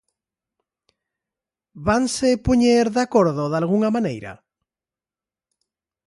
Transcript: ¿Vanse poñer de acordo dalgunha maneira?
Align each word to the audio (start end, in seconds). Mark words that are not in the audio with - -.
¿Vanse 1.87 2.29
poñer 2.45 2.85
de 2.95 3.01
acordo 3.07 3.43
dalgunha 3.53 3.93
maneira? 3.95 4.33